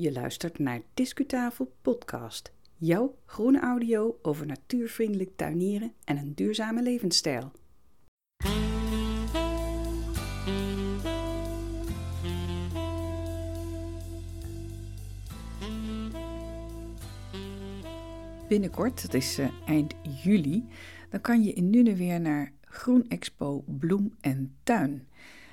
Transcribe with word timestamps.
Je 0.00 0.12
luistert 0.12 0.58
naar 0.58 0.80
Discutafel 0.94 1.72
Podcast, 1.82 2.52
jouw 2.76 3.18
groene 3.24 3.60
audio 3.60 4.18
over 4.22 4.46
natuurvriendelijk 4.46 5.30
tuinieren 5.36 5.92
en 6.04 6.16
een 6.16 6.34
duurzame 6.34 6.82
levensstijl. 6.82 7.52
Binnenkort, 18.48 19.02
dat 19.02 19.14
is 19.14 19.38
uh, 19.38 19.48
eind 19.66 19.94
juli, 20.22 20.68
dan 21.10 21.20
kan 21.20 21.42
je 21.42 21.52
in 21.52 21.70
Nune 21.70 21.94
weer 21.94 22.20
naar 22.20 22.52
Groen 22.60 23.08
Expo 23.08 23.64
Bloem 23.66 24.14
en 24.20 24.56
Tuin. 24.62 25.08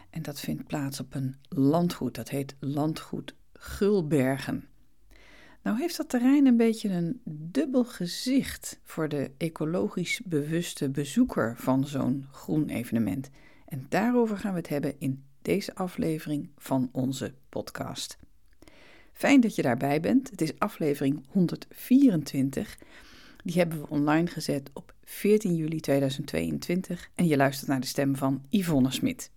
En 0.10 0.22
dat 0.22 0.40
vindt 0.40 0.68
plaats 0.68 1.00
op 1.00 1.16
een 1.16 1.36
landgoed, 1.50 2.16
dat 2.16 2.30
heet 2.30 2.56
Landgoed 2.60 3.36
Gulbergen. 3.60 4.68
Nou 5.62 5.80
heeft 5.80 5.98
dat 5.98 6.10
terrein 6.10 6.46
een 6.46 6.58
beetje 6.58 6.90
een 6.90 7.22
dubbel 7.26 7.84
gezicht 7.84 8.80
voor 8.84 9.10
de 9.10 9.32
ecologisch 9.38 10.22
bewuste 10.26 10.90
bezoeker 10.90 11.56
van 11.58 11.88
zo'n 11.88 12.26
groen 12.32 12.70
evenement. 12.70 13.30
En 13.68 13.86
daarover 13.90 14.38
gaan 14.38 14.52
we 14.52 14.58
het 14.58 14.70
hebben 14.70 14.96
in 15.00 15.24
deze 15.42 15.76
aflevering 15.76 16.50
van 16.58 16.90
onze 16.92 17.34
podcast. 17.50 18.18
Fijn 19.14 19.42
dat 19.42 19.56
je 19.56 19.62
daarbij 19.62 20.00
bent. 20.00 20.30
Het 20.30 20.42
is 20.42 20.60
aflevering 20.60 21.26
124. 21.30 22.78
Die 23.44 23.58
hebben 23.58 23.82
we 23.82 23.90
online 23.90 24.28
gezet 24.28 24.70
op 24.74 24.94
14 25.04 25.56
juli 25.56 25.80
2022 25.80 27.10
en 27.16 27.28
je 27.28 27.38
luistert 27.38 27.70
naar 27.70 27.80
de 27.80 27.88
stem 27.88 28.16
van 28.16 28.46
Yvonne 28.50 28.92
Smit. 28.92 29.32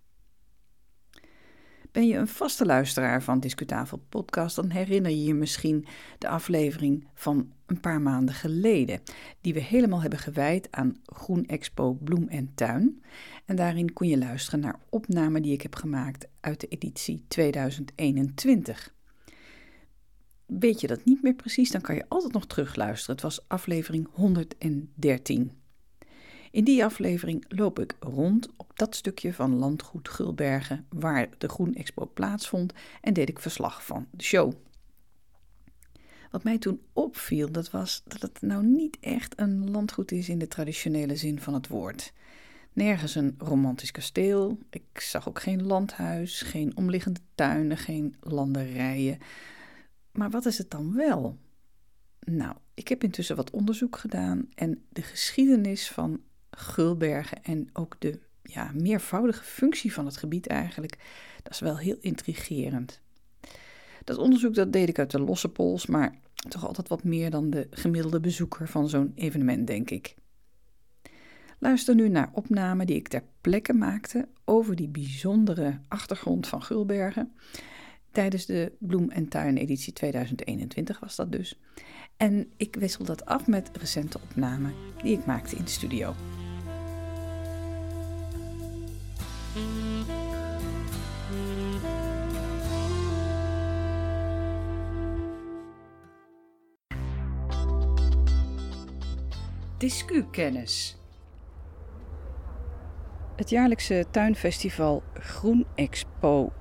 Ben 1.91 2.07
je 2.07 2.15
een 2.15 2.27
vaste 2.27 2.65
luisteraar 2.65 3.23
van 3.23 3.39
Discutafel 3.39 4.01
Podcast, 4.09 4.55
dan 4.55 4.69
herinner 4.69 5.11
je 5.11 5.23
je 5.23 5.33
misschien 5.33 5.85
de 6.17 6.27
aflevering 6.27 7.07
van 7.13 7.51
een 7.65 7.79
paar 7.79 8.01
maanden 8.01 8.35
geleden, 8.35 9.01
die 9.41 9.53
we 9.53 9.59
helemaal 9.59 10.01
hebben 10.01 10.19
gewijd 10.19 10.67
aan 10.71 10.97
Groen 11.05 11.45
Expo 11.45 11.93
Bloem 11.93 12.27
en 12.27 12.51
Tuin. 12.55 13.03
En 13.45 13.55
daarin 13.55 13.93
kon 13.93 14.07
je 14.07 14.17
luisteren 14.17 14.59
naar 14.59 14.79
opnamen 14.89 15.41
die 15.41 15.53
ik 15.53 15.61
heb 15.61 15.75
gemaakt 15.75 16.27
uit 16.39 16.59
de 16.59 16.67
editie 16.67 17.25
2021. 17.27 18.93
Weet 20.45 20.81
je 20.81 20.87
dat 20.87 21.05
niet 21.05 21.21
meer 21.21 21.35
precies, 21.35 21.71
dan 21.71 21.81
kan 21.81 21.95
je 21.95 22.05
altijd 22.07 22.33
nog 22.33 22.47
terugluisteren. 22.47 23.15
Het 23.15 23.23
was 23.23 23.47
aflevering 23.47 24.07
113. 24.11 25.58
In 26.51 26.63
die 26.63 26.85
aflevering 26.85 27.45
loop 27.47 27.79
ik 27.79 27.95
rond 27.99 28.49
op 28.57 28.71
dat 28.75 28.95
stukje 28.95 29.33
van 29.33 29.55
landgoed 29.55 30.09
Gulbergen 30.09 30.85
waar 30.89 31.29
de 31.37 31.49
Groen 31.49 31.75
Expo 31.75 32.11
plaatsvond 32.13 32.73
en 33.01 33.13
deed 33.13 33.29
ik 33.29 33.39
verslag 33.39 33.85
van 33.85 34.07
de 34.11 34.23
show. 34.23 34.53
Wat 36.31 36.43
mij 36.43 36.57
toen 36.57 36.81
opviel, 36.93 37.51
dat 37.51 37.71
was 37.71 38.01
dat 38.05 38.21
het 38.21 38.41
nou 38.41 38.65
niet 38.65 38.97
echt 38.99 39.39
een 39.39 39.71
landgoed 39.71 40.11
is 40.11 40.29
in 40.29 40.39
de 40.39 40.47
traditionele 40.47 41.15
zin 41.15 41.39
van 41.39 41.53
het 41.53 41.67
woord. 41.67 42.13
Nergens 42.73 43.15
een 43.15 43.35
romantisch 43.37 43.91
kasteel, 43.91 44.59
ik 44.69 44.99
zag 44.99 45.27
ook 45.27 45.41
geen 45.41 45.65
landhuis, 45.65 46.41
geen 46.41 46.77
omliggende 46.77 47.19
tuinen, 47.35 47.77
geen 47.77 48.15
landerijen. 48.19 49.17
Maar 50.11 50.29
wat 50.29 50.45
is 50.45 50.57
het 50.57 50.71
dan 50.71 50.95
wel? 50.95 51.37
Nou, 52.19 52.55
ik 52.73 52.87
heb 52.87 53.03
intussen 53.03 53.35
wat 53.35 53.51
onderzoek 53.51 53.97
gedaan 53.97 54.49
en 54.55 54.83
de 54.89 55.01
geschiedenis 55.01 55.89
van 55.89 56.21
Gulbergen 56.51 57.43
en 57.43 57.69
ook 57.73 57.95
de 57.99 58.19
ja, 58.43 58.71
meervoudige 58.73 59.43
functie 59.43 59.93
van 59.93 60.05
het 60.05 60.17
gebied 60.17 60.47
eigenlijk, 60.47 60.97
dat 61.43 61.53
is 61.53 61.59
wel 61.59 61.77
heel 61.77 61.97
intrigerend. 61.99 63.01
Dat 64.03 64.17
onderzoek 64.17 64.53
dat 64.55 64.73
deed 64.73 64.89
ik 64.89 64.99
uit 64.99 65.11
de 65.11 65.19
losse 65.19 65.49
pols, 65.49 65.85
maar 65.85 66.15
toch 66.33 66.67
altijd 66.67 66.87
wat 66.87 67.03
meer 67.03 67.29
dan 67.29 67.49
de 67.49 67.67
gemiddelde 67.71 68.19
bezoeker 68.19 68.67
van 68.67 68.89
zo'n 68.89 69.11
evenement, 69.15 69.67
denk 69.67 69.89
ik. 69.89 70.15
Luister 71.59 71.95
nu 71.95 72.09
naar 72.09 72.29
opnamen 72.33 72.87
die 72.87 72.95
ik 72.95 73.07
ter 73.07 73.23
plekke 73.41 73.73
maakte 73.73 74.27
over 74.45 74.75
die 74.75 74.87
bijzondere 74.87 75.79
achtergrond 75.87 76.47
van 76.47 76.63
Gulbergen. 76.63 77.33
Tijdens 78.11 78.45
de 78.45 78.71
Bloem 78.79 79.09
en 79.09 79.27
Tuin 79.27 79.57
editie 79.57 79.93
2021 79.93 80.99
was 80.99 81.15
dat 81.15 81.31
dus. 81.31 81.59
En 82.17 82.51
ik 82.57 82.75
wissel 82.75 83.05
dat 83.05 83.25
af 83.25 83.47
met 83.47 83.69
recente 83.73 84.19
opnamen 84.21 84.73
die 85.03 85.17
ik 85.17 85.25
maakte 85.25 85.55
in 85.55 85.63
de 85.63 85.69
studio. 85.69 86.15
Discukennis. 99.79 100.97
Het 103.35 103.49
jaarlijkse 103.49 104.05
tuinfestival 104.11 105.03
Groen 105.13 105.65
Expo 105.75 106.51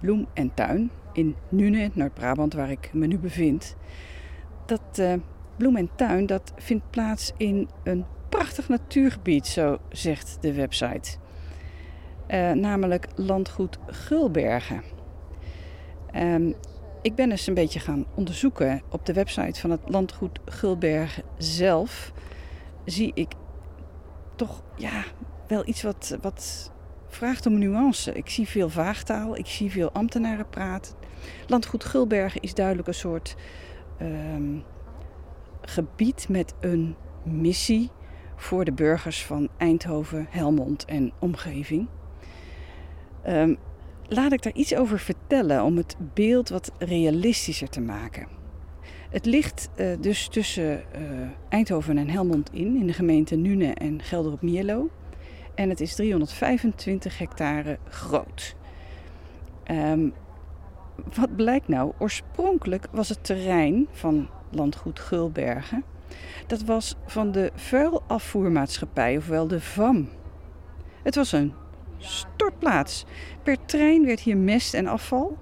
Bloem 0.00 0.26
en 0.34 0.54
Tuin 0.54 0.90
in 1.12 1.36
Nune, 1.48 1.90
Noord-Brabant, 1.92 2.52
waar 2.52 2.70
ik 2.70 2.90
me 2.92 3.06
nu 3.06 3.18
bevind. 3.18 3.76
Dat 4.66 4.98
uh, 4.98 5.12
Bloem 5.56 5.76
en 5.76 5.90
Tuin 5.94 6.26
dat 6.26 6.52
vindt 6.56 6.90
plaats 6.90 7.32
in 7.36 7.68
een 7.84 8.04
prachtig 8.28 8.68
natuurgebied, 8.68 9.46
zo 9.46 9.78
zegt 9.88 10.38
de 10.40 10.52
website. 10.52 11.16
Uh, 12.28 12.50
namelijk 12.50 13.06
landgoed 13.14 13.78
Gulbergen. 13.86 14.82
Um, 16.16 16.54
ik 17.02 17.14
ben 17.14 17.30
eens 17.30 17.46
een 17.46 17.54
beetje 17.54 17.80
gaan 17.80 18.06
onderzoeken 18.14 18.82
op 18.88 19.06
de 19.06 19.12
website 19.12 19.60
van 19.60 19.70
het 19.70 19.80
landgoed 19.84 20.38
Gulbergen 20.44 21.22
zelf 21.38 22.12
zie 22.84 23.10
ik 23.14 23.32
toch 24.36 24.62
ja, 24.76 25.04
wel 25.46 25.68
iets 25.68 25.82
wat, 25.82 26.18
wat 26.20 26.72
vraagt 27.08 27.46
om 27.46 27.58
nuance. 27.58 28.12
Ik 28.12 28.28
zie 28.28 28.48
veel 28.48 28.68
vaagtaal, 28.68 29.36
ik 29.36 29.46
zie 29.46 29.70
veel 29.70 29.92
ambtenaren 29.92 30.48
praten. 30.48 30.94
Landgoed 31.46 31.84
Gulbergen 31.84 32.40
is 32.40 32.54
duidelijk 32.54 32.88
een 32.88 32.94
soort 32.94 33.36
um, 34.00 34.64
gebied 35.60 36.28
met 36.28 36.54
een 36.60 36.96
missie 37.24 37.90
voor 38.36 38.64
de 38.64 38.72
burgers 38.72 39.24
van 39.24 39.48
Eindhoven, 39.56 40.26
Helmond 40.30 40.84
en 40.84 41.12
omgeving. 41.18 41.88
Um, 43.26 43.58
laat 44.08 44.32
ik 44.32 44.42
daar 44.42 44.54
iets 44.54 44.74
over 44.74 44.98
vertellen 44.98 45.62
om 45.62 45.76
het 45.76 45.96
beeld 46.14 46.48
wat 46.48 46.72
realistischer 46.78 47.68
te 47.68 47.80
maken. 47.80 48.41
Het 49.12 49.26
ligt 49.26 49.68
uh, 49.76 49.96
dus 50.00 50.28
tussen 50.28 50.82
uh, 50.96 51.28
Eindhoven 51.48 51.98
en 51.98 52.08
Helmond 52.08 52.50
in, 52.52 52.76
in 52.76 52.86
de 52.86 52.92
gemeente 52.92 53.36
Nune 53.36 53.74
en 53.74 54.02
Gelder 54.02 54.32
op. 54.32 54.90
En 55.54 55.68
het 55.68 55.80
is 55.80 55.94
325 55.94 57.18
hectare 57.18 57.78
groot. 57.88 58.56
Um, 59.70 60.12
wat 61.14 61.36
blijkt 61.36 61.68
nou? 61.68 61.92
Oorspronkelijk 61.98 62.86
was 62.90 63.08
het 63.08 63.24
terrein 63.24 63.86
van 63.90 64.28
landgoed 64.50 65.00
Gulbergen. 65.00 65.84
Dat 66.46 66.62
was 66.62 66.96
van 67.06 67.32
de 67.32 67.50
vuilafvoermaatschappij, 67.54 69.16
ofwel 69.16 69.46
de 69.46 69.60
VAM. 69.60 70.08
Het 71.02 71.14
was 71.14 71.32
een 71.32 71.52
stortplaats. 71.98 73.04
Per 73.42 73.56
trein 73.64 74.06
werd 74.06 74.20
hier 74.20 74.36
mest 74.36 74.74
en 74.74 74.86
afval 74.86 75.38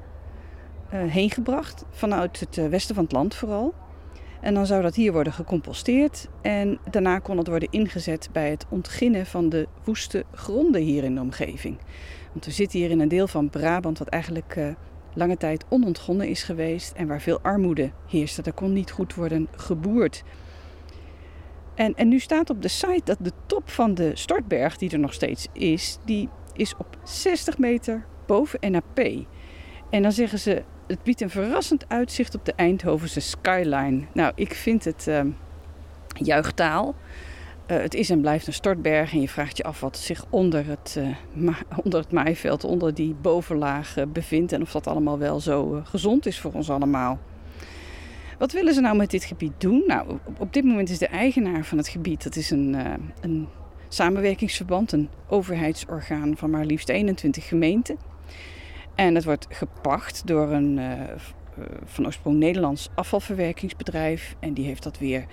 heen 0.91 1.31
gebracht, 1.31 1.85
vanuit 1.91 2.41
het 2.41 2.57
uh, 2.57 2.67
westen 2.67 2.95
van 2.95 3.05
het 3.05 3.13
land 3.13 3.35
vooral. 3.35 3.75
En 4.41 4.55
dan 4.55 4.67
zou 4.67 4.83
dat 4.83 4.95
hier 4.95 5.13
worden 5.13 5.33
gecomposteerd 5.33 6.29
en 6.43 6.79
daarna 6.91 7.19
kon 7.19 7.39
het 7.39 7.47
worden 7.47 7.69
ingezet 7.71 8.29
bij 8.33 8.51
het 8.51 8.67
ontginnen 8.69 9.27
van 9.27 9.49
de 9.49 9.69
woeste 9.85 10.25
gronden 10.35 10.81
hier 10.81 11.05
in 11.05 11.15
de 11.15 11.21
omgeving. 11.21 11.79
Want 12.33 12.45
we 12.45 12.51
zitten 12.51 12.79
hier 12.79 12.91
in 12.91 13.01
een 13.01 13.09
deel 13.09 13.29
van 13.29 13.51
Brabant 13.51 13.99
wat 13.99 14.09
eigenlijk 14.09 14.57
uh, 14.57 14.69
lange 15.15 15.37
tijd 15.37 15.65
onontgonnen 15.69 16.29
is 16.29 16.43
geweest 16.43 16.93
en 16.93 17.07
waar 17.07 17.21
veel 17.21 17.41
armoede 17.43 17.91
heerste. 18.07 18.43
Er 18.43 18.53
kon 18.53 18.73
niet 18.73 18.91
goed 18.91 19.15
worden 19.15 19.49
geboerd. 19.57 20.23
En, 21.75 21.95
en 21.95 22.09
nu 22.09 22.19
staat 22.19 22.51
op 22.51 22.63
de 22.63 22.69
site 22.69 23.03
dat 23.05 23.19
de 23.21 23.33
top 23.47 23.71
van 23.71 23.95
de 23.95 24.11
stortberg, 24.15 24.77
die 24.77 24.91
er 24.91 24.99
nog 24.99 25.13
steeds 25.13 25.47
is, 25.53 25.99
die 26.05 26.29
is 26.53 26.75
op 26.79 26.99
60 27.03 27.59
meter 27.59 28.07
boven 28.27 28.73
NAP. 28.73 28.99
En 29.91 30.03
dan 30.03 30.13
zeggen 30.13 30.39
ze, 30.39 30.63
het 30.91 31.03
biedt 31.03 31.21
een 31.21 31.31
verrassend 31.31 31.85
uitzicht 31.89 32.35
op 32.35 32.45
de 32.45 32.53
Eindhovense 32.53 33.21
skyline. 33.21 34.01
Nou, 34.13 34.33
ik 34.35 34.55
vind 34.55 34.85
het 34.85 35.07
uh, 35.09 35.21
juichtaal. 36.13 36.95
Uh, 37.67 37.77
het 37.77 37.95
is 37.95 38.11
en 38.11 38.21
blijft 38.21 38.47
een 38.47 38.53
stortberg 38.53 39.13
en 39.13 39.21
je 39.21 39.29
vraagt 39.29 39.57
je 39.57 39.63
af 39.63 39.81
wat 39.81 39.99
zich 39.99 40.25
onder 40.31 40.67
het, 40.67 41.01
ma 41.33 41.55
onder 41.83 42.01
het 42.01 42.13
maaiveld, 42.13 42.65
onder 42.65 42.95
die 42.95 43.15
bovenlaag 43.15 43.95
bevindt 44.09 44.53
en 44.53 44.63
of 44.63 44.73
dat 44.73 44.87
allemaal 44.87 45.19
wel 45.19 45.41
zo 45.41 45.81
gezond 45.85 46.27
is 46.27 46.41
voor 46.41 46.53
ons 46.53 46.71
allemaal. 46.71 47.19
Wat 48.39 48.53
willen 48.53 48.75
ze 48.75 48.81
nou 48.81 48.97
met 48.97 49.11
dit 49.11 49.25
gebied 49.25 49.53
doen? 49.59 49.83
Nou, 49.87 50.11
op, 50.11 50.21
op 50.39 50.53
dit 50.53 50.65
moment 50.65 50.91
is 50.91 50.99
de 50.99 51.07
eigenaar 51.07 51.65
van 51.65 51.79
het 51.79 51.89
gebied, 51.89 52.23
dat 52.23 52.37
is 52.37 52.51
een, 52.51 52.77
een 53.21 53.49
samenwerkingsverband, 53.89 54.93
een 54.93 55.09
overheidsorgaan 55.29 56.37
van 56.37 56.51
maar 56.51 56.65
liefst 56.65 56.89
21 56.89 57.49
gemeenten. 57.49 58.10
En 59.01 59.15
het 59.15 59.25
wordt 59.25 59.47
gepacht 59.49 60.27
door 60.27 60.51
een 60.51 60.79
uh, 60.79 60.93
van 61.85 62.07
oorsprong 62.07 62.39
Nederlands 62.39 62.89
afvalverwerkingsbedrijf. 62.95 64.37
En 64.41 64.55
die 64.55 64.65
heeft 64.65 64.83
dat 64.83 64.99
weer, 64.99 65.27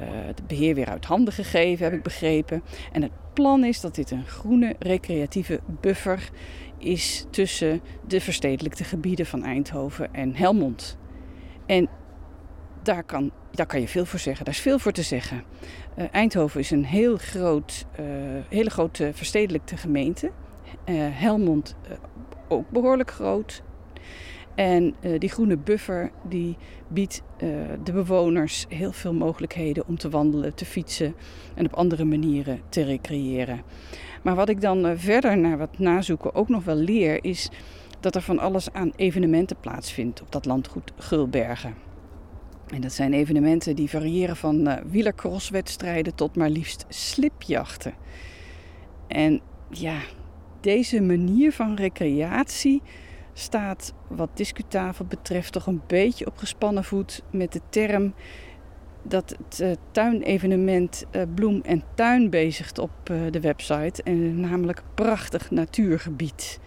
het 0.00 0.46
beheer 0.46 0.74
weer 0.74 0.88
uit 0.88 1.04
handen 1.04 1.34
gegeven, 1.34 1.84
heb 1.84 1.94
ik 1.94 2.02
begrepen. 2.02 2.62
En 2.92 3.02
het 3.02 3.12
plan 3.32 3.64
is 3.64 3.80
dat 3.80 3.94
dit 3.94 4.10
een 4.10 4.26
groene 4.26 4.76
recreatieve 4.78 5.60
buffer 5.80 6.30
is 6.78 7.26
tussen 7.30 7.80
de 8.06 8.20
verstedelijkte 8.20 8.84
gebieden 8.84 9.26
van 9.26 9.44
Eindhoven 9.44 10.14
en 10.14 10.34
Helmond. 10.34 10.98
En 11.66 11.88
daar 12.82 13.04
kan, 13.04 13.30
daar 13.50 13.66
kan 13.66 13.80
je 13.80 13.88
veel 13.88 14.06
voor 14.06 14.18
zeggen. 14.18 14.44
Daar 14.44 14.54
is 14.54 14.60
veel 14.60 14.78
voor 14.78 14.92
te 14.92 15.02
zeggen. 15.02 15.42
Eindhoven 16.10 16.60
is 16.60 16.70
een 16.70 16.84
heel 16.84 17.16
groot, 17.16 17.86
hele 18.48 18.70
grote 18.70 19.10
verstedelijkte 19.14 19.76
gemeente. 19.76 20.30
Helmond 21.12 21.76
ook 22.48 22.70
behoorlijk 22.70 23.10
groot. 23.10 23.62
En 24.54 24.94
die 25.18 25.28
groene 25.28 25.56
buffer 25.56 26.10
die 26.28 26.56
biedt 26.88 27.22
de 27.84 27.92
bewoners 27.92 28.66
heel 28.68 28.92
veel 28.92 29.14
mogelijkheden 29.14 29.86
om 29.86 29.98
te 29.98 30.08
wandelen, 30.08 30.54
te 30.54 30.64
fietsen 30.64 31.14
en 31.54 31.66
op 31.66 31.74
andere 31.74 32.04
manieren 32.04 32.60
te 32.68 32.82
recreëren. 32.82 33.60
Maar 34.22 34.34
wat 34.34 34.48
ik 34.48 34.60
dan 34.60 34.98
verder 34.98 35.38
naar 35.38 35.58
wat 35.58 35.78
nazoeken 35.78 36.34
ook 36.34 36.48
nog 36.48 36.64
wel 36.64 36.76
leer, 36.76 37.24
is 37.24 37.50
dat 38.00 38.14
er 38.14 38.22
van 38.22 38.38
alles 38.38 38.72
aan 38.72 38.92
evenementen 38.96 39.56
plaatsvindt 39.60 40.22
op 40.22 40.32
dat 40.32 40.44
landgoed 40.44 40.92
Gulbergen. 40.96 41.74
En 42.74 42.80
dat 42.80 42.92
zijn 42.92 43.12
evenementen 43.12 43.76
die 43.76 43.88
variëren 43.90 44.36
van 44.36 44.80
wielercrosswedstrijden 44.90 46.14
tot 46.14 46.36
maar 46.36 46.50
liefst 46.50 46.84
slipjachten. 46.88 47.94
En 49.06 49.40
ja, 49.70 49.98
deze 50.60 51.02
manier 51.02 51.52
van 51.52 51.76
recreatie 51.76 52.82
staat 53.32 53.94
wat 54.08 54.30
discutabel 54.34 55.04
betreft 55.04 55.52
toch 55.52 55.66
een 55.66 55.82
beetje 55.86 56.26
op 56.26 56.36
gespannen 56.36 56.84
voet 56.84 57.22
met 57.30 57.52
de 57.52 57.60
term 57.68 58.14
dat 59.02 59.36
het 59.38 59.60
uh, 59.60 59.70
tuinevenement 59.90 61.04
uh, 61.12 61.22
Bloem 61.34 61.60
en 61.62 61.82
Tuin 61.94 62.30
bezigt 62.30 62.78
op 62.78 62.90
de 63.30 63.40
website. 63.40 64.02
En 64.02 64.40
namelijk 64.40 64.82
prachtig 64.94 65.50
natuurgebied. 65.50 66.60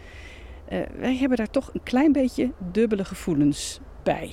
wij 0.95 1.15
hebben 1.15 1.37
daar 1.37 1.49
toch 1.49 1.73
een 1.73 1.83
klein 1.83 2.11
beetje 2.11 2.51
dubbele 2.71 3.05
gevoelens 3.05 3.79
bij. 4.03 4.31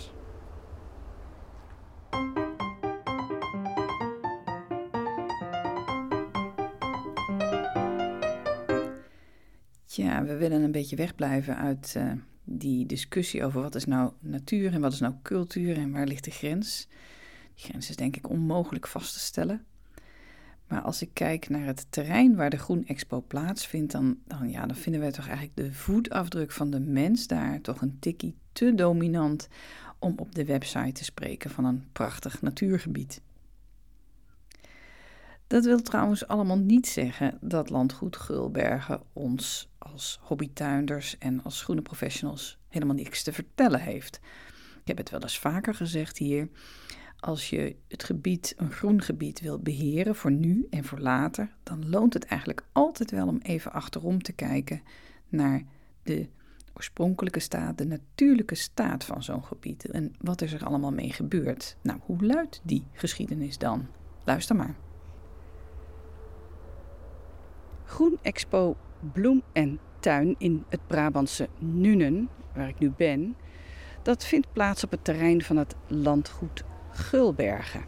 Ja, 9.98 10.24
we 10.24 10.36
willen 10.36 10.62
een 10.62 10.72
beetje 10.72 10.96
wegblijven 10.96 11.56
uit 11.56 11.94
uh, 11.96 12.12
die 12.44 12.86
discussie 12.86 13.44
over 13.44 13.62
wat 13.62 13.74
is 13.74 13.84
nou 13.84 14.12
natuur 14.20 14.72
en 14.72 14.80
wat 14.80 14.92
is 14.92 15.00
nou 15.00 15.14
cultuur 15.22 15.76
en 15.76 15.92
waar 15.92 16.06
ligt 16.06 16.24
de 16.24 16.30
grens. 16.30 16.88
Die 17.54 17.64
grens 17.64 17.88
is 17.88 17.96
denk 17.96 18.16
ik 18.16 18.28
onmogelijk 18.28 18.86
vast 18.86 19.12
te 19.12 19.18
stellen. 19.18 19.64
Maar 20.66 20.80
als 20.80 21.02
ik 21.02 21.10
kijk 21.12 21.48
naar 21.48 21.66
het 21.66 21.86
terrein 21.90 22.36
waar 22.36 22.50
de 22.50 22.58
Groen 22.58 22.86
Expo 22.86 23.20
plaatsvindt, 23.20 23.92
dan, 23.92 24.18
dan, 24.26 24.50
ja, 24.50 24.66
dan 24.66 24.76
vinden 24.76 25.00
wij 25.00 25.12
toch 25.12 25.26
eigenlijk 25.26 25.56
de 25.56 25.72
voetafdruk 25.72 26.52
van 26.52 26.70
de 26.70 26.80
mens 26.80 27.26
daar 27.26 27.60
toch 27.60 27.80
een 27.80 27.98
tikkie 27.98 28.36
te 28.52 28.74
dominant 28.74 29.48
om 29.98 30.14
op 30.16 30.34
de 30.34 30.44
website 30.44 30.92
te 30.92 31.04
spreken 31.04 31.50
van 31.50 31.64
een 31.64 31.84
prachtig 31.92 32.42
natuurgebied. 32.42 33.20
Dat 35.46 35.64
wil 35.64 35.82
trouwens 35.82 36.26
allemaal 36.26 36.58
niet 36.58 36.86
zeggen 36.86 37.38
dat 37.40 37.70
landgoed 37.70 38.16
Gulbergen 38.16 39.00
ons 39.12 39.68
als 39.92 40.18
hobbytuinders 40.22 41.18
en 41.18 41.42
als 41.42 41.62
groene 41.62 41.82
professionals 41.82 42.58
helemaal 42.68 42.94
niks 42.94 43.22
te 43.22 43.32
vertellen 43.32 43.80
heeft. 43.80 44.20
Ik 44.80 44.86
heb 44.86 44.96
het 44.96 45.10
wel 45.10 45.22
eens 45.22 45.38
vaker 45.38 45.74
gezegd 45.74 46.18
hier. 46.18 46.48
Als 47.20 47.50
je 47.50 47.76
het 47.88 48.04
gebied, 48.04 48.54
een 48.56 48.72
groen 48.72 49.02
gebied, 49.02 49.40
wil 49.40 49.58
beheren 49.58 50.14
voor 50.14 50.30
nu 50.30 50.66
en 50.70 50.84
voor 50.84 50.98
later, 50.98 51.54
dan 51.62 51.88
loont 51.88 52.14
het 52.14 52.24
eigenlijk 52.24 52.64
altijd 52.72 53.10
wel 53.10 53.26
om 53.26 53.38
even 53.38 53.72
achterom 53.72 54.22
te 54.22 54.32
kijken 54.32 54.82
naar 55.28 55.62
de 56.02 56.28
oorspronkelijke 56.74 57.40
staat, 57.40 57.78
de 57.78 57.86
natuurlijke 57.86 58.54
staat 58.54 59.04
van 59.04 59.22
zo'n 59.22 59.44
gebied. 59.44 59.90
En 59.90 60.12
wat 60.18 60.42
is 60.42 60.52
er 60.52 60.64
allemaal 60.64 60.92
mee 60.92 61.12
gebeurd? 61.12 61.76
Nou, 61.82 61.98
hoe 62.02 62.24
luidt 62.24 62.60
die 62.64 62.84
geschiedenis 62.92 63.58
dan? 63.58 63.86
Luister 64.24 64.56
maar. 64.56 64.76
Groen 67.84 68.18
Expo 68.22 68.76
Bloem 69.12 69.42
en 69.52 69.78
Tuin 70.00 70.34
in 70.38 70.64
het 70.68 70.80
Brabantse 70.86 71.48
Nuenen, 71.58 72.28
waar 72.54 72.68
ik 72.68 72.78
nu 72.78 72.92
ben, 72.96 73.36
dat 74.02 74.24
vindt 74.24 74.52
plaats 74.52 74.84
op 74.84 74.90
het 74.90 75.04
terrein 75.04 75.42
van 75.42 75.56
het 75.56 75.74
landgoed 75.86 76.64
Gulbergen. 76.90 77.84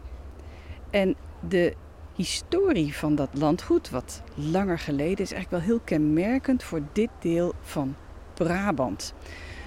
En 0.89 1.15
de 1.47 1.75
historie 2.15 2.95
van 2.95 3.15
dat 3.15 3.29
landgoed, 3.33 3.89
wat 3.89 4.21
langer 4.35 4.79
geleden 4.79 5.23
is, 5.23 5.31
eigenlijk 5.31 5.63
wel 5.63 5.75
heel 5.75 5.85
kenmerkend 5.85 6.63
voor 6.63 6.81
dit 6.91 7.09
deel 7.19 7.53
van 7.61 7.95
Brabant. 8.33 9.13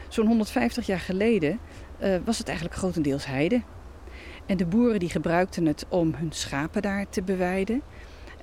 Zo'n 0.08 0.26
150 0.26 0.86
jaar 0.86 1.00
geleden 1.00 1.58
uh, 2.02 2.16
was 2.24 2.38
het 2.38 2.48
eigenlijk 2.48 2.78
grotendeels 2.78 3.26
heide. 3.26 3.62
En 4.46 4.56
de 4.56 4.66
boeren 4.66 5.00
die 5.00 5.10
gebruikten 5.10 5.66
het 5.66 5.86
om 5.88 6.14
hun 6.14 6.32
schapen 6.32 6.82
daar 6.82 7.08
te 7.08 7.22
beweiden. 7.22 7.82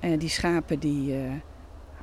En 0.00 0.18
die 0.18 0.28
schapen 0.28 0.78
die, 0.78 1.12
uh, 1.12 1.32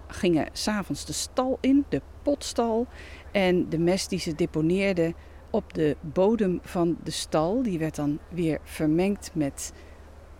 gingen 0.09 0.49
s'avonds 0.51 1.05
de 1.05 1.13
stal 1.13 1.57
in, 1.61 1.85
de 1.89 2.01
potstal. 2.21 2.87
En 3.31 3.69
de 3.69 3.79
mest 3.79 4.09
die 4.09 4.19
ze 4.19 4.35
deponeerden 4.35 5.15
op 5.49 5.73
de 5.73 5.97
bodem 6.01 6.59
van 6.63 6.97
de 7.03 7.11
stal, 7.11 7.63
die 7.63 7.79
werd 7.79 7.95
dan 7.95 8.19
weer 8.29 8.59
vermengd 8.63 9.31
met 9.33 9.73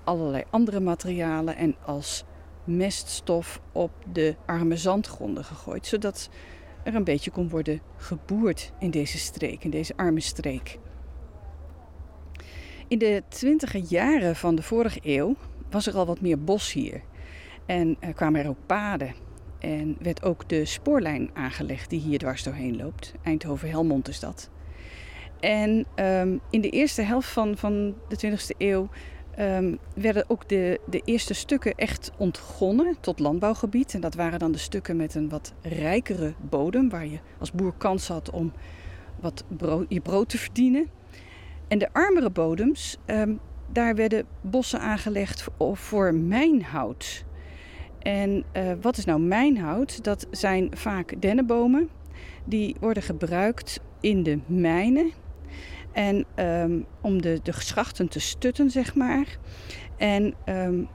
allerlei 0.03 0.43
andere 0.49 0.79
materialen 0.79 1.55
en 1.55 1.75
als 1.85 2.23
meststof 2.63 3.61
op 3.71 3.91
de 4.11 4.35
arme 4.45 4.77
zandgronden 4.77 5.45
gegooid, 5.45 5.87
zodat 5.87 6.29
er 6.83 6.95
een 6.95 7.03
beetje 7.03 7.31
kon 7.31 7.49
worden 7.49 7.81
geboerd 7.97 8.71
in 8.79 8.91
deze 8.91 9.17
streek, 9.17 9.63
in 9.63 9.69
deze 9.69 9.93
arme 9.95 10.19
streek. 10.19 10.79
In 12.87 12.97
de 12.97 13.23
twintiger 13.27 13.81
jaren 13.87 14.35
van 14.35 14.55
de 14.55 14.63
vorige 14.63 14.99
eeuw 15.03 15.35
was 15.69 15.87
er 15.87 15.95
al 15.95 16.05
wat 16.05 16.21
meer 16.21 16.43
bos 16.43 16.73
hier. 16.73 17.01
En 17.65 17.97
er 17.99 18.13
kwamen 18.13 18.41
er 18.41 18.49
ook 18.49 18.65
paden. 18.65 19.13
En 19.59 19.97
werd 19.99 20.23
ook 20.23 20.49
de 20.49 20.65
spoorlijn 20.65 21.29
aangelegd 21.33 21.89
die 21.89 21.99
hier 21.99 22.19
dwars 22.19 22.43
doorheen 22.43 22.77
loopt. 22.77 23.13
Eindhoven-Helmond 23.23 24.07
is 24.07 24.19
dat. 24.19 24.49
En 25.39 25.85
um, 25.95 26.41
in 26.49 26.61
de 26.61 26.69
eerste 26.69 27.01
helft 27.01 27.29
van, 27.29 27.57
van 27.57 27.95
de 28.07 28.27
20e 28.27 28.57
eeuw 28.57 28.89
um, 29.39 29.79
werden 29.95 30.23
ook 30.27 30.49
de, 30.49 30.79
de 30.85 31.01
eerste 31.05 31.33
stukken 31.33 31.75
echt 31.75 32.11
ontgonnen 32.17 32.95
tot 32.99 33.19
landbouwgebied. 33.19 33.93
En 33.93 34.01
dat 34.01 34.15
waren 34.15 34.39
dan 34.39 34.51
de 34.51 34.57
stukken 34.57 34.95
met 34.95 35.15
een 35.15 35.29
wat 35.29 35.53
rijkere 35.61 36.33
bodem, 36.49 36.89
waar 36.89 37.05
je 37.05 37.19
als 37.39 37.51
boer 37.51 37.73
kans 37.77 38.07
had 38.07 38.29
om 38.29 38.53
wat 39.19 39.43
brood, 39.47 39.85
je 39.89 40.01
brood 40.01 40.29
te 40.29 40.37
verdienen. 40.37 40.87
En 41.67 41.77
de 41.77 41.93
armere 41.93 42.29
bodems, 42.29 42.97
um, 43.05 43.39
daar 43.71 43.95
werden 43.95 44.25
bossen 44.41 44.79
aangelegd 44.79 45.41
voor, 45.41 45.77
voor 45.77 46.13
mijnhout. 46.13 47.25
En 47.99 48.43
uh, 48.53 48.71
wat 48.81 48.97
is 48.97 49.05
nou 49.05 49.19
mijnhout? 49.19 50.03
Dat 50.03 50.27
zijn 50.31 50.69
vaak 50.73 51.21
dennenbomen. 51.21 51.89
Die 52.45 52.75
worden 52.79 53.03
gebruikt 53.03 53.79
in 53.99 54.23
de 54.23 54.39
mijnen 54.45 55.11
en 55.91 56.25
um, 56.35 56.85
om 57.01 57.21
de, 57.21 57.39
de 57.43 57.51
schachten 57.57 58.07
te 58.07 58.19
stutten, 58.19 58.69
zeg 58.69 58.95
maar. 58.95 59.37
En 59.97 60.33
um, 60.45 60.87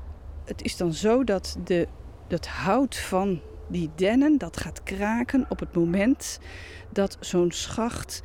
het 0.44 0.62
is 0.62 0.76
dan 0.76 0.92
zo 0.92 1.24
dat 1.24 1.56
de, 1.64 1.88
het 2.28 2.48
hout 2.48 2.96
van 2.96 3.40
die 3.68 3.90
dennen, 3.94 4.38
dat 4.38 4.56
gaat 4.56 4.82
kraken 4.82 5.46
op 5.48 5.60
het 5.60 5.74
moment 5.74 6.38
dat 6.92 7.16
zo'n 7.20 7.50
schacht 7.50 8.22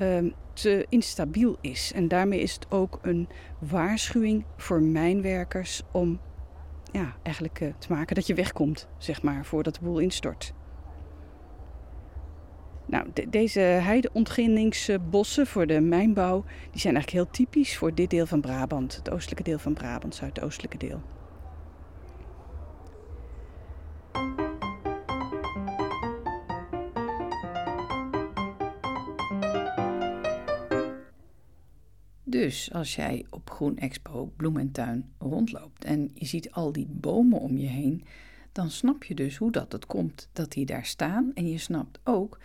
um, 0.00 0.32
te 0.52 0.86
instabiel 0.88 1.56
is. 1.60 1.92
En 1.94 2.08
daarmee 2.08 2.40
is 2.40 2.54
het 2.54 2.66
ook 2.70 2.98
een 3.02 3.28
waarschuwing 3.58 4.44
voor 4.56 4.82
mijnwerkers 4.82 5.82
om 5.90 6.20
ja, 6.92 7.16
eigenlijk 7.22 7.60
uh, 7.60 7.72
te 7.78 7.92
maken 7.92 8.14
dat 8.14 8.26
je 8.26 8.34
wegkomt, 8.34 8.88
zeg 8.98 9.22
maar, 9.22 9.44
voordat 9.44 9.74
de 9.74 9.80
boel 9.82 9.98
instort. 9.98 10.52
Nou, 12.86 13.06
de, 13.12 13.28
deze 13.30 13.60
heideontginningsbossen 13.60 15.46
voor 15.46 15.66
de 15.66 15.80
mijnbouw, 15.80 16.44
die 16.70 16.80
zijn 16.80 16.94
eigenlijk 16.94 17.24
heel 17.24 17.44
typisch 17.44 17.76
voor 17.76 17.94
dit 17.94 18.10
deel 18.10 18.26
van 18.26 18.40
Brabant. 18.40 18.96
Het 18.96 19.10
oostelijke 19.10 19.42
deel 19.42 19.58
van 19.58 19.72
Brabant, 19.72 20.14
zuidoostelijke 20.14 20.76
deel. 20.76 21.02
Dus 32.32 32.72
als 32.72 32.94
jij 32.94 33.26
op 33.30 33.50
Groen 33.50 33.78
Expo 33.78 34.32
Bloem 34.36 34.56
en 34.56 34.72
Tuin 34.72 35.12
rondloopt 35.18 35.84
en 35.84 36.10
je 36.14 36.26
ziet 36.26 36.50
al 36.50 36.72
die 36.72 36.86
bomen 36.88 37.40
om 37.40 37.56
je 37.56 37.66
heen, 37.66 38.04
dan 38.52 38.70
snap 38.70 39.04
je 39.04 39.14
dus 39.14 39.36
hoe 39.36 39.50
dat 39.50 39.72
het 39.72 39.86
komt 39.86 40.28
dat 40.32 40.52
die 40.52 40.66
daar 40.66 40.84
staan. 40.84 41.30
En 41.34 41.48
je 41.48 41.58
snapt 41.58 42.00
ook 42.04 42.38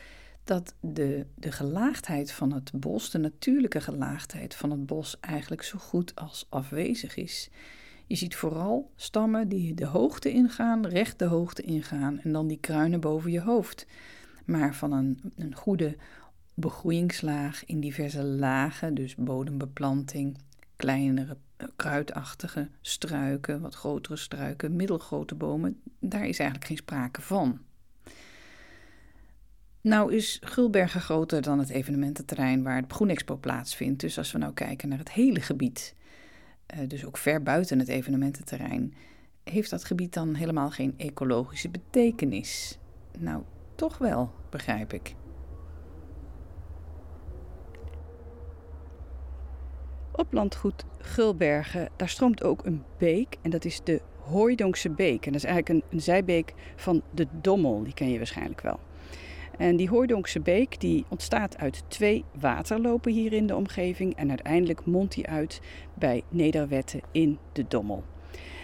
dat 0.44 0.75
de, 0.79 1.25
de 1.36 1.51
gelaagdheid 1.51 2.32
van 2.32 2.53
het 2.53 2.72
bos, 2.74 3.10
de 3.10 3.17
natuurlijke 3.17 3.82
gelaagdheid 3.82 4.56
van 4.56 4.72
het 4.72 4.86
bos, 4.86 5.20
eigenlijk 5.20 5.63
zo 5.63 5.77
goed 5.77 6.15
als 6.15 6.46
afwezig 6.50 7.15
is. 7.15 7.50
Je 8.06 8.15
ziet 8.15 8.36
vooral 8.36 8.91
stammen 8.96 9.50
die 9.50 9.74
de 9.74 9.86
hoogte 9.86 10.32
ingaan, 10.32 10.88
recht 10.88 11.20
de 11.20 11.25
hoogte 11.25 11.62
ingaan 11.62 12.20
en 12.20 12.32
dan 12.32 12.48
die 12.48 12.60
kruinen 12.60 13.00
boven 13.00 13.32
je 13.32 13.41
hoofd. 13.41 13.86
Maar 14.46 14.75
van 14.75 14.91
een, 14.91 15.20
een 15.36 15.56
goede 15.56 15.96
begroeiingslaag 16.59 17.65
in 17.65 17.79
diverse 17.79 18.23
lagen, 18.23 18.93
dus 18.93 19.15
bodembeplanting, 19.15 20.37
kleinere 20.75 21.37
eh, 21.57 21.67
kruidachtige 21.75 22.69
struiken, 22.81 23.61
wat 23.61 23.75
grotere 23.75 24.15
struiken, 24.15 24.75
middelgrote 24.75 25.35
bomen, 25.35 25.81
daar 25.99 26.27
is 26.27 26.39
eigenlijk 26.39 26.65
geen 26.65 26.77
sprake 26.77 27.21
van. 27.21 27.59
Nou 29.81 30.13
is 30.13 30.39
Gulbergen 30.43 31.01
groter 31.01 31.41
dan 31.41 31.59
het 31.59 31.69
evenemententerrein 31.69 32.63
waar 32.63 32.75
het 32.75 32.93
Groenexpo 32.93 33.35
plaatsvindt. 33.35 33.99
Dus 33.99 34.17
als 34.17 34.31
we 34.31 34.37
nou 34.37 34.53
kijken 34.53 34.89
naar 34.89 34.97
het 34.97 35.11
hele 35.11 35.41
gebied, 35.41 35.95
eh, 36.65 36.79
dus 36.87 37.05
ook 37.05 37.17
ver 37.17 37.43
buiten 37.43 37.79
het 37.79 37.87
evenemententerrein, 37.87 38.93
heeft 39.43 39.69
dat 39.69 39.83
gebied 39.83 40.13
dan 40.13 40.33
helemaal 40.33 40.71
geen 40.71 40.93
ecologische 40.97 41.69
betekenis? 41.69 42.79
Nou, 43.17 43.43
toch 43.75 43.97
wel, 43.97 44.31
begrijp 44.49 44.93
ik. 44.93 45.15
Op 50.17 50.33
landgoed 50.33 50.86
Gulbergen, 51.00 51.89
daar 51.95 52.09
stroomt 52.09 52.43
ook 52.43 52.65
een 52.65 52.83
beek 52.97 53.38
en 53.41 53.50
dat 53.50 53.65
is 53.65 53.81
de 53.83 54.01
Hooidonkse 54.19 54.89
Beek. 54.89 55.25
En 55.25 55.31
dat 55.31 55.43
is 55.43 55.47
eigenlijk 55.50 55.83
een, 55.89 56.01
zijbeek 56.01 56.53
van 56.75 57.01
de 57.13 57.27
Dommel, 57.41 57.83
die 57.83 57.93
ken 57.93 58.09
je 58.09 58.17
waarschijnlijk 58.17 58.62
wel. 58.62 58.79
En 59.57 59.75
die 59.75 59.89
Hooidonkse 59.89 60.39
beek 60.39 60.79
die 60.79 61.05
ontstaat 61.07 61.57
uit 61.57 61.83
twee 61.88 62.24
waterlopen 62.39 63.12
hier 63.12 63.33
in 63.33 63.47
de 63.47 63.55
omgeving 63.55 64.15
en 64.15 64.29
uiteindelijk 64.29 64.86
mondt 64.86 65.13
die 65.13 65.27
uit 65.27 65.62
bij 65.93 66.24
Nederwetten 66.29 67.01
in 67.12 67.38
de 67.53 67.65
Dommel. 67.67 68.03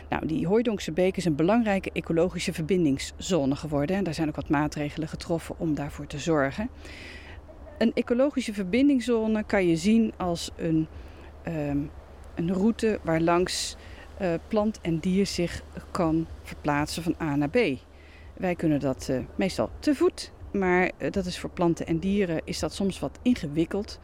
Nou, 0.09 0.25
die 0.25 0.47
Hooidonkse 0.47 0.91
beek 0.91 1.17
is 1.17 1.25
een 1.25 1.35
belangrijke 1.35 1.91
ecologische 1.91 2.53
verbindingszone 2.53 3.55
geworden 3.55 3.95
en 3.95 4.03
daar 4.03 4.13
zijn 4.13 4.27
ook 4.27 4.35
wat 4.35 4.49
maatregelen 4.49 5.07
getroffen 5.07 5.55
om 5.57 5.75
daarvoor 5.75 6.07
te 6.07 6.19
zorgen. 6.19 6.69
Een 7.77 7.93
ecologische 7.93 8.53
verbindingszone 8.53 9.43
kan 9.43 9.67
je 9.67 9.75
zien 9.75 10.13
als 10.17 10.51
een, 10.55 10.87
um, 11.47 11.89
een 12.35 12.53
route 12.53 12.99
waar 13.03 13.21
langs 13.21 13.75
uh, 14.21 14.33
plant 14.47 14.81
en 14.81 14.99
dier 14.99 15.25
zich 15.25 15.63
kan 15.91 16.27
verplaatsen 16.43 17.03
van 17.03 17.15
A 17.21 17.35
naar 17.35 17.49
B. 17.49 17.57
Wij 18.37 18.55
kunnen 18.55 18.79
dat 18.79 19.07
uh, 19.11 19.19
meestal 19.35 19.69
te 19.79 19.95
voet 19.95 20.31
maar 20.53 20.91
eh, 20.97 21.11
dat 21.11 21.25
is 21.25 21.39
voor 21.39 21.49
planten 21.49 21.85
en 21.85 21.99
dieren 21.99 22.41
is 22.43 22.59
dat 22.59 22.73
soms 22.73 22.99
wat 22.99 23.19
ingewikkeld. 23.21 23.99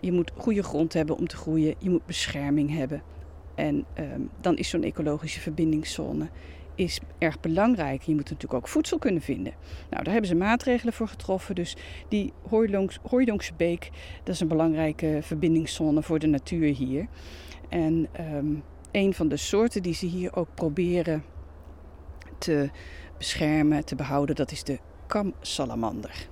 Je 0.00 0.12
moet 0.12 0.32
goede 0.36 0.62
grond 0.62 0.92
hebben 0.92 1.16
om 1.16 1.28
te 1.28 1.36
groeien. 1.36 1.74
Je 1.78 1.90
moet 1.90 2.06
bescherming 2.06 2.70
hebben. 2.70 3.02
En 3.54 3.84
ehm, 3.94 4.20
dan 4.40 4.56
is 4.56 4.68
zo'n 4.68 4.82
ecologische 4.82 5.40
verbindingszone 5.40 6.28
is 6.74 7.00
erg 7.18 7.40
belangrijk. 7.40 8.02
Je 8.02 8.14
moet 8.14 8.30
natuurlijk 8.30 8.54
ook 8.54 8.68
voedsel 8.68 8.98
kunnen 8.98 9.22
vinden. 9.22 9.52
Nou, 9.90 10.02
daar 10.02 10.12
hebben 10.12 10.30
ze 10.30 10.34
maatregelen 10.34 10.92
voor 10.92 11.08
getroffen. 11.08 11.54
Dus 11.54 11.76
die 12.08 12.32
Hooidonkse 13.02 13.52
beek, 13.56 13.90
dat 14.24 14.34
is 14.34 14.40
een 14.40 14.48
belangrijke 14.48 15.18
verbindingszone 15.22 16.02
voor 16.02 16.18
de 16.18 16.26
natuur 16.26 16.74
hier. 16.74 17.06
En 17.68 18.08
um, 18.34 18.62
een 18.92 19.14
van 19.14 19.28
de 19.28 19.36
soorten 19.36 19.82
die 19.82 19.94
ze 19.94 20.06
hier 20.06 20.36
ook 20.36 20.48
proberen 20.54 21.24
te 22.38 22.70
beschermen, 23.18 23.84
te 23.84 23.94
behouden, 23.94 24.34
dat 24.34 24.50
is 24.50 24.64
de 24.64 24.78
kamsalamander. 25.06 26.30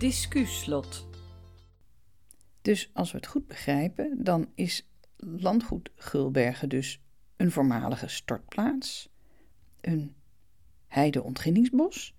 Discuslot. 0.00 1.08
Dus 2.62 2.90
als 2.92 3.10
we 3.12 3.16
het 3.16 3.26
goed 3.26 3.46
begrijpen, 3.46 4.24
dan 4.24 4.48
is 4.54 4.88
landgoed 5.16 5.90
Gulbergen 5.94 6.68
dus 6.68 7.02
een 7.36 7.50
voormalige 7.50 8.08
stortplaats, 8.08 9.08
een 9.80 10.14
heideontginningsbos. 10.86 12.14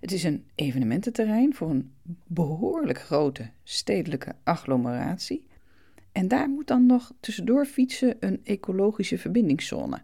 Het 0.00 0.12
is 0.12 0.24
een 0.24 0.46
evenemententerrein 0.54 1.54
voor 1.54 1.70
een 1.70 1.92
behoorlijk 2.26 3.00
grote 3.00 3.50
stedelijke 3.62 4.34
agglomeratie. 4.44 5.46
En 6.12 6.28
daar 6.28 6.48
moet 6.48 6.66
dan 6.66 6.86
nog 6.86 7.12
tussendoor 7.20 7.66
fietsen 7.66 8.16
een 8.20 8.40
ecologische 8.44 9.18
verbindingszone. 9.18 10.02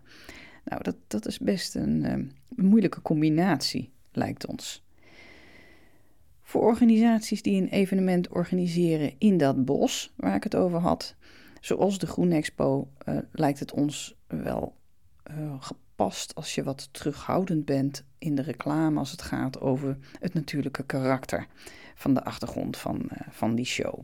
Nou, 0.64 0.82
dat, 0.82 0.96
dat 1.06 1.26
is 1.26 1.38
best 1.38 1.74
een, 1.74 2.04
een 2.04 2.32
moeilijke 2.48 3.02
combinatie, 3.02 3.92
lijkt 4.12 4.46
ons. 4.46 4.83
Voor 6.44 6.62
organisaties 6.62 7.42
die 7.42 7.62
een 7.62 7.68
evenement 7.68 8.28
organiseren 8.28 9.14
in 9.18 9.36
dat 9.36 9.64
bos 9.64 10.12
waar 10.16 10.34
ik 10.34 10.42
het 10.42 10.56
over 10.56 10.78
had, 10.78 11.16
zoals 11.60 11.98
de 11.98 12.06
Groen 12.06 12.32
Expo, 12.32 12.88
uh, 13.08 13.18
lijkt 13.32 13.58
het 13.58 13.72
ons 13.72 14.16
wel 14.26 14.76
uh, 15.30 15.54
gepast 15.58 16.34
als 16.34 16.54
je 16.54 16.62
wat 16.62 16.88
terughoudend 16.92 17.64
bent 17.64 18.04
in 18.18 18.34
de 18.34 18.42
reclame 18.42 18.98
als 18.98 19.10
het 19.10 19.22
gaat 19.22 19.60
over 19.60 19.98
het 20.20 20.34
natuurlijke 20.34 20.84
karakter 20.84 21.46
van 21.94 22.14
de 22.14 22.24
achtergrond 22.24 22.76
van, 22.76 23.02
uh, 23.12 23.18
van 23.30 23.54
die 23.54 23.64
show. 23.64 24.00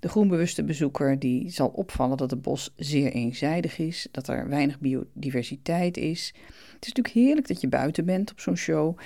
De 0.00 0.10
groenbewuste 0.10 0.64
bezoeker 0.64 1.18
die 1.18 1.50
zal 1.50 1.68
opvallen 1.68 2.16
dat 2.16 2.30
het 2.30 2.42
bos 2.42 2.72
zeer 2.76 3.12
eenzijdig 3.12 3.78
is, 3.78 4.08
dat 4.10 4.28
er 4.28 4.48
weinig 4.48 4.80
biodiversiteit 4.80 5.96
is. 5.96 6.34
Het 6.72 6.86
is 6.86 6.92
natuurlijk 6.92 7.14
heerlijk 7.14 7.48
dat 7.48 7.60
je 7.60 7.68
buiten 7.68 8.04
bent 8.04 8.30
op 8.30 8.40
zo'n 8.40 8.56
show, 8.56 8.98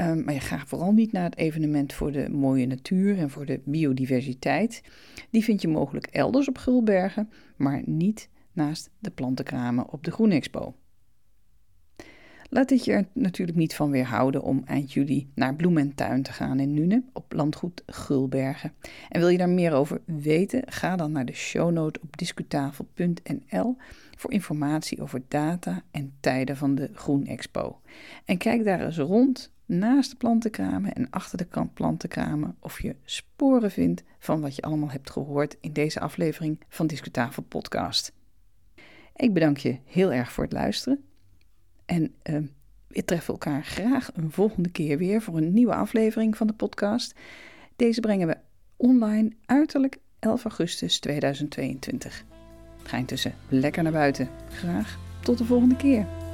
Um, 0.00 0.24
maar 0.24 0.34
je 0.34 0.40
gaat 0.40 0.68
vooral 0.68 0.92
niet 0.92 1.12
naar 1.12 1.24
het 1.24 1.36
evenement 1.36 1.92
voor 1.92 2.12
de 2.12 2.28
mooie 2.28 2.66
natuur 2.66 3.18
en 3.18 3.30
voor 3.30 3.46
de 3.46 3.60
biodiversiteit. 3.64 4.82
Die 5.30 5.44
vind 5.44 5.62
je 5.62 5.68
mogelijk 5.68 6.06
elders 6.06 6.48
op 6.48 6.58
Gulbergen, 6.58 7.30
maar 7.56 7.82
niet 7.84 8.28
naast 8.52 8.90
de 8.98 9.10
plantenkramen 9.10 9.90
op 9.90 10.04
de 10.04 10.10
Groenexpo. 10.10 10.74
Laat 12.50 12.68
dit 12.68 12.84
je 12.84 12.92
er 12.92 13.06
natuurlijk 13.12 13.58
niet 13.58 13.74
van 13.74 13.90
weerhouden 13.90 14.42
om 14.42 14.62
eind 14.64 14.92
juli 14.92 15.30
naar 15.34 15.54
Bloem 15.54 15.78
en 15.78 15.94
Tuin 15.94 16.22
te 16.22 16.32
gaan 16.32 16.60
in 16.60 16.74
Nune 16.74 17.02
op 17.12 17.32
landgoed 17.32 17.82
Gulbergen. 17.86 18.72
En 19.08 19.20
wil 19.20 19.28
je 19.28 19.38
daar 19.38 19.48
meer 19.48 19.72
over 19.72 20.00
weten? 20.04 20.62
Ga 20.66 20.96
dan 20.96 21.12
naar 21.12 21.24
de 21.24 21.34
shownote 21.34 22.00
op 22.02 22.16
discutafel.nl 22.16 23.76
voor 24.16 24.32
informatie 24.32 25.02
over 25.02 25.22
data 25.28 25.82
en 25.90 26.12
tijden 26.20 26.56
van 26.56 26.74
de 26.74 26.90
Groen 26.92 27.26
Expo. 27.26 27.80
En 28.24 28.38
kijk 28.38 28.64
daar 28.64 28.84
eens 28.84 28.98
rond 28.98 29.56
naast 29.68 30.10
de 30.10 30.16
plantenkramen 30.16 30.92
en 30.92 31.10
achter 31.10 31.38
de 31.38 31.66
plantenkramen 31.74 32.56
of 32.60 32.80
je 32.80 32.96
sporen 33.04 33.70
vindt 33.70 34.02
van 34.18 34.40
wat 34.40 34.56
je 34.56 34.62
allemaal 34.62 34.90
hebt 34.90 35.10
gehoord 35.10 35.56
in 35.60 35.72
deze 35.72 36.00
aflevering 36.00 36.60
van 36.68 36.86
Discutafel 36.86 37.42
Podcast. 37.42 38.12
Ik 39.16 39.34
bedank 39.34 39.56
je 39.56 39.78
heel 39.84 40.12
erg 40.12 40.32
voor 40.32 40.44
het 40.44 40.52
luisteren 40.52 41.04
en 41.84 42.14
uh, 42.30 42.38
we 42.86 43.04
treffen 43.04 43.32
elkaar 43.32 43.64
graag 43.64 44.10
een 44.14 44.30
volgende 44.30 44.70
keer 44.70 44.98
weer 44.98 45.22
voor 45.22 45.36
een 45.36 45.52
nieuwe 45.52 45.74
aflevering 45.74 46.36
van 46.36 46.46
de 46.46 46.52
podcast. 46.52 47.14
Deze 47.76 48.00
brengen 48.00 48.26
we 48.26 48.36
online 48.76 49.32
uiterlijk 49.44 49.98
11 50.18 50.44
augustus 50.44 51.00
2022. 51.00 52.24
Ga 52.82 52.96
intussen 52.96 53.34
lekker 53.48 53.82
naar 53.82 53.92
buiten. 53.92 54.28
Graag 54.48 54.98
tot 55.22 55.38
de 55.38 55.44
volgende 55.44 55.76
keer. 55.76 56.27